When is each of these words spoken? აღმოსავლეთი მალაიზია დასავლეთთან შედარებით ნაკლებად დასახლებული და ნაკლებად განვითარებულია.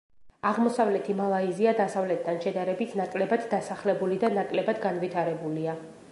აღმოსავლეთი 0.51 1.15
მალაიზია 1.17 1.73
დასავლეთთან 1.81 2.39
შედარებით 2.45 2.95
ნაკლებად 3.01 3.45
დასახლებული 3.51 4.17
და 4.23 4.31
ნაკლებად 4.39 4.81
განვითარებულია. 4.87 5.77